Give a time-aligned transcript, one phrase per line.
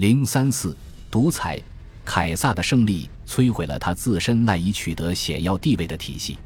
[0.00, 0.74] 零三四
[1.10, 1.60] 独裁，
[2.06, 6.38] 凯撒的胜利摧毁了他自身赖以取得显要地位的体系。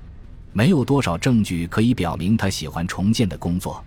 [0.53, 3.81] 没有多少证据可以表明他喜欢重建的工作。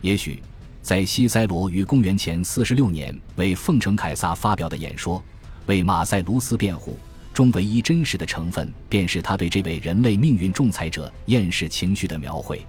[0.00, 0.40] 也许，
[0.80, 5.20] 在西塞罗于公元前四十六年为奉承凯撒发表的演说，
[5.66, 6.96] 为马塞卢斯辩护
[7.34, 12.64] 中唯一真实的成分，便是他对这位人类命运仲裁者厌世情绪的描绘。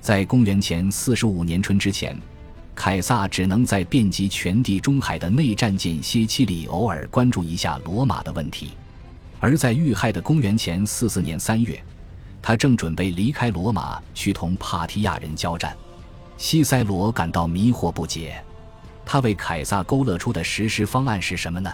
[0.00, 2.20] 在公元前四十五年春之前。
[2.76, 8.72] 凯撒只能在遍及全地中海的内战间歇期里偶尔关注一下罗马的问题，
[9.40, 11.82] 而在遇害的公元前四四年三月，
[12.42, 15.74] 他正准备离开罗马去同帕提亚人交战。
[16.36, 18.40] 西塞罗感到迷惑不解，
[19.06, 21.72] 他为凯撒勾勒出的实施方案是什么呢？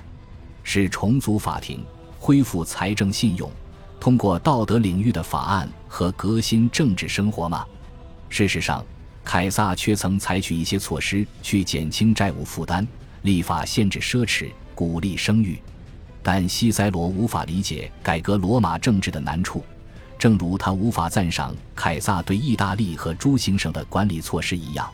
[0.62, 1.84] 是重组法庭、
[2.16, 3.50] 恢复财政信用、
[3.98, 7.66] 通过道德领域的法案和革新政治生活吗？
[8.28, 8.82] 事实上。
[9.24, 12.86] 凯撒却曾采取一些措施去减轻债务负担，
[13.22, 15.58] 立法限制奢侈，鼓励生育。
[16.22, 19.64] 但西塞罗无法理解改革罗马政治的难处，
[20.18, 24.88] 正如他无法赞赏凯撒对意大利和诸行省的管理措施一样。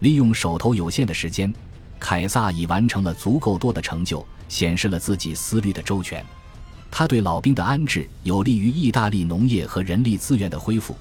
[0.00, 1.52] 利用手头有限的时间，
[1.98, 6.24] 凯撒已完成了足够多的成就，显示了自己思虑的周全。
[6.90, 10.96] 他对老兵的安置有利于意大利农业和人力资源的恢复。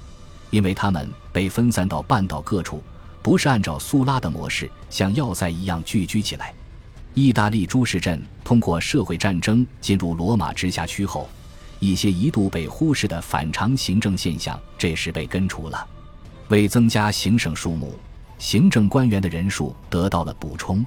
[0.50, 2.82] 因为他们被分散到半岛各处，
[3.22, 6.54] 不是按照苏拉的模式像要塞一样聚居起来。
[7.14, 11.30] 意大利诸市镇通过社会战争进入罗马直辖区后，
[11.80, 15.88] 一些一度被忽视的反常行政现象这时被根除了。
[16.50, 17.98] 为增加行省数目，
[18.38, 20.86] 行政官员的人数得到了补充，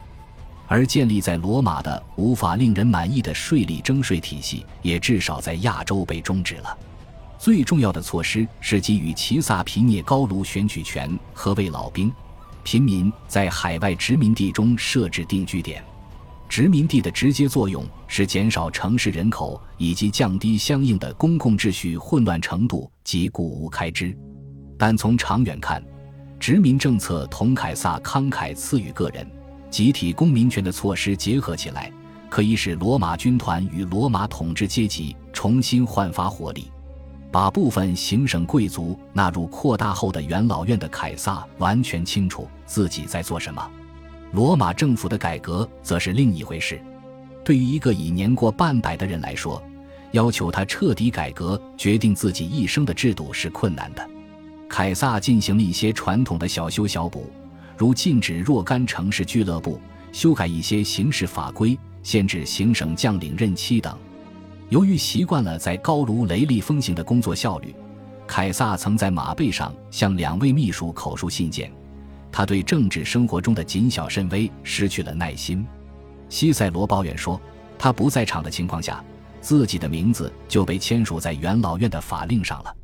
[0.67, 6.79] 而建立在罗马的无法令人满意的税吏征税体系也至少在亚洲被终止了。
[7.39, 12.13] 最重要的措施是给予齐萨皮涅高卢选举权和为老兵、
[12.65, 15.83] 平民在海外殖民地中设置定居点。
[16.49, 24.17] 殖民地的直接作用是减少城市人口以及降低相应的公共秩序混乱程度及谷物开支。
[24.77, 25.83] 但从长远看，
[26.41, 29.31] 殖民政策同凯撒慷慨赐予个人、
[29.71, 31.93] 集体公民权的措施结合起来，
[32.31, 36.71] 可以使罗马军团与罗马统治阶级重新焕发活力。
[37.31, 43.71] 把部分行省贵族纳入扩大后的元老院的凯撒完全清楚自己在做什么。
[44.33, 46.81] 罗马政府的改革则是另一回事。
[47.45, 49.63] 对于一个已年过半百的人来说，
[50.13, 54.07] 要求他彻底改革决定自己一生的制度是困难的。
[54.69, 57.31] 凯撒进行了一些传统的小修小补，
[57.77, 59.81] 如禁止若干城市俱乐部，
[60.13, 63.97] 修改一些刑事法规，限制行省将领任期等。
[64.69, 67.75] 由于习惯了在高卢雷厉风行的工作效率，
[68.27, 71.73] 凯撒曾在马背上向两位秘书口述信件。
[72.31, 75.67] 他对政治生活中的谨小慎微失去了耐心。
[76.29, 77.41] 西塞罗抱怨说，
[77.79, 79.03] 他不在场的情况下，
[79.41, 82.77] 自己的名字就被签署在元老院的法令上了。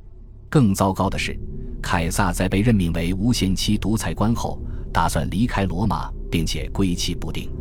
[0.48, 1.38] 更糟糕的是，
[1.82, 4.58] 凯撒在被任命为无限期独裁官后，
[4.90, 7.52] 打算离开罗马，并且归期不定。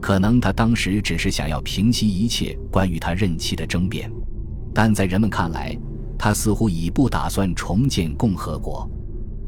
[0.00, 4.10] 可能他当时只是想要平息一切关于他任期的争辩，
[4.74, 5.76] 但在人们看来，
[6.18, 8.88] 他似乎已不打算重建共和国。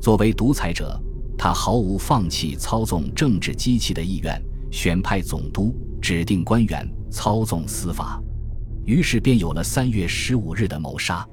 [0.00, 1.00] 作为独裁者，
[1.38, 4.40] 他毫无放弃操纵政治机器的意愿，
[4.70, 8.22] 选派总督、指定官员、操纵司法。
[8.84, 11.26] 于是便有了三月十五日的谋杀。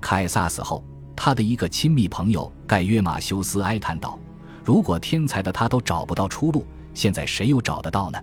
[0.00, 0.84] 凯撒死后，
[1.14, 4.18] 他的一个亲密朋友盖约马修斯哀叹道
[4.64, 8.18] ：“如果天才的他都找不到出路，现在谁又找得到呢？”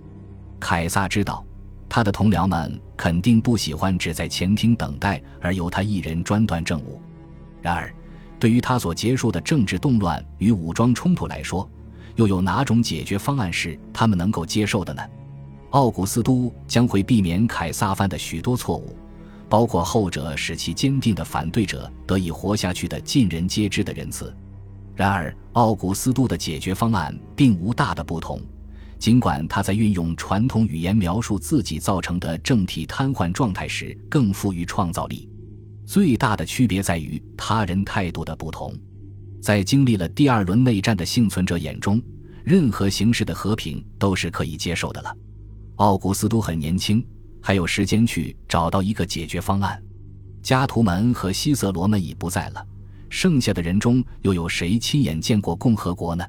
[0.60, 1.46] 凯撒知道，
[1.90, 7.02] 他的同僚们肯定不喜欢只在前厅等待而由他一人专断政务。
[7.62, 7.94] 然而，
[8.40, 11.70] 对于他所结束的政治动乱与武装冲突来说，
[12.16, 15.02] 又有哪种解决方案是他们能够接受的呢？
[15.72, 18.96] 奥古斯都将会避免凯撒犯的许多错误，
[19.50, 24.36] 包括后者使其坚定的反对者得以活下去的尽人皆知的仁慈。
[24.96, 28.40] 然而，奥古斯都的解决方案并无大的不同。
[29.04, 35.28] 尽管他在运用传统语言描述自己造成的政体瘫痪状态时更富于创造力，
[35.86, 38.74] 最大的区别在于他人态度的不同。
[39.42, 42.02] 在经历了第二轮内战的幸存者眼中，
[42.46, 45.14] 任何形式的和平都是可以接受的了。
[45.76, 47.06] 奥古斯都很年轻，
[47.42, 49.84] 还有时间去找到一个解决方案。
[50.42, 52.66] 加图门和西瑟罗们已不在了，
[53.10, 56.26] 剩下的人中又有谁亲眼见过共和国呢？